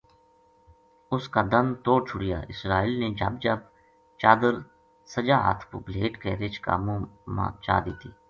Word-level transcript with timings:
اس 1.13 1.23
کا 1.33 1.41
دند 1.51 1.69
توڑ 1.85 1.99
چھُڑیا 2.07 2.37
اسرائیل 2.53 2.93
نے 3.01 3.09
جھب 3.19 3.33
جھب 3.43 3.59
چادر 4.21 4.53
سجا 5.13 5.37
ہتھ 5.47 5.63
پو 5.69 5.77
بھلیٹ 5.85 6.13
کے 6.23 6.31
رچھ 6.41 6.59
کا 6.65 6.75
منہ 6.85 7.05
ما 7.35 7.45
چا 7.63 7.75
دتی 7.85 8.09